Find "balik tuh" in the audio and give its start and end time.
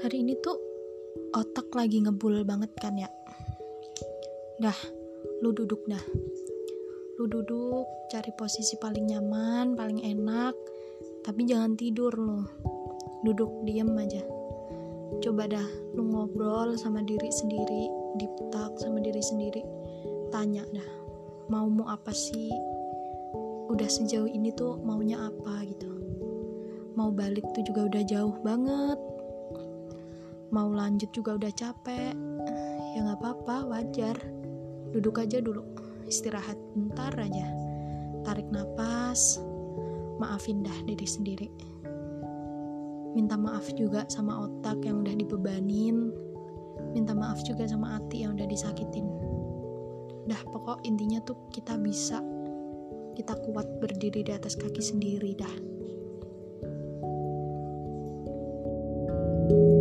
27.12-27.68